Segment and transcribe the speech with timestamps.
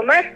[0.00, 0.32] Tomar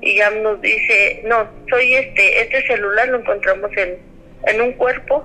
[0.00, 3.98] y ya nos dice, no, soy este, este celular lo encontramos en,
[4.46, 5.24] en un cuerpo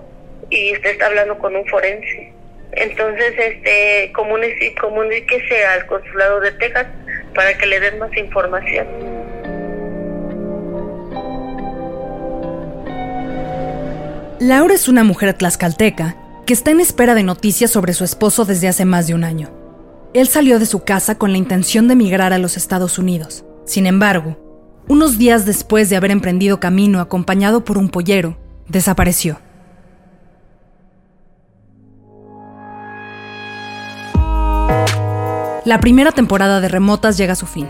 [0.49, 2.33] y usted está hablando con un forense.
[2.71, 6.87] Entonces, este, comuníquese al consulado de Texas
[7.35, 8.87] para que le den más información.
[14.39, 18.67] Laura es una mujer tlaxcalteca que está en espera de noticias sobre su esposo desde
[18.67, 19.49] hace más de un año.
[20.13, 23.44] Él salió de su casa con la intención de emigrar a los Estados Unidos.
[23.65, 24.37] Sin embargo,
[24.87, 29.39] unos días después de haber emprendido camino acompañado por un pollero, desapareció.
[35.65, 37.67] La primera temporada de Remotas llega a su fin.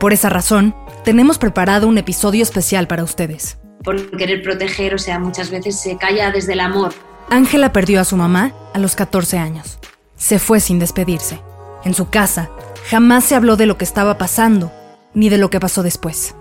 [0.00, 3.58] Por esa razón, tenemos preparado un episodio especial para ustedes.
[3.82, 6.94] Por querer proteger, o sea, muchas veces se calla desde el amor.
[7.28, 9.78] Ángela perdió a su mamá a los 14 años.
[10.16, 11.42] Se fue sin despedirse.
[11.84, 12.48] En su casa,
[12.88, 14.72] jamás se habló de lo que estaba pasando,
[15.14, 16.34] ni de lo que pasó después.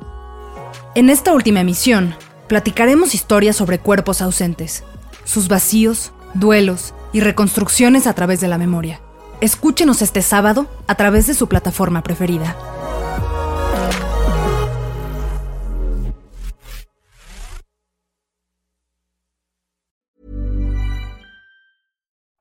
[0.96, 2.16] En esta última emisión,
[2.48, 4.84] platicaremos historias sobre cuerpos ausentes,
[5.24, 9.00] sus vacíos, duelos y reconstrucciones a través de la memoria.
[9.42, 12.56] Escúchenos este sábado a través de su plataforma preferida.